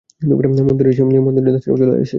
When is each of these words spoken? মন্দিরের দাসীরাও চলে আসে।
মন্দিরের 1.25 1.51
দাসীরাও 1.55 1.77
চলে 1.77 1.93
আসে। 1.95 2.05